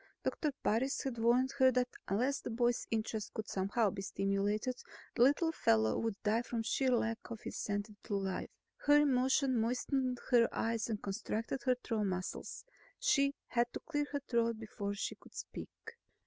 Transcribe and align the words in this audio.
Doctor 0.23 0.51
Parris 0.63 1.03
had 1.03 1.19
warned 1.19 1.51
her 1.59 1.71
that 1.73 1.89
unless 2.07 2.39
the 2.41 2.49
boy's 2.49 2.87
interest 2.89 3.35
could 3.35 3.47
somehow 3.47 3.91
be 3.91 4.01
stimulated, 4.01 4.81
the 5.13 5.21
little 5.21 5.51
fellow 5.51 5.95
would 5.99 6.15
die 6.23 6.41
from 6.41 6.63
sheer 6.63 6.89
lack 6.89 7.19
of 7.29 7.41
incentive 7.45 8.01
to 8.05 8.15
live. 8.15 8.49
Her 8.87 9.01
emotion 9.01 9.55
moistened 9.59 10.17
her 10.31 10.49
eyes 10.51 10.87
and 10.89 11.03
constricted 11.03 11.61
her 11.65 11.75
throat 11.83 12.05
muscles. 12.05 12.65
She 12.97 13.35
had 13.49 13.71
to 13.73 13.79
clear 13.79 14.07
her 14.11 14.21
throat 14.27 14.57
before 14.57 14.95
she 14.95 15.13
could 15.13 15.35
speak. 15.35 15.69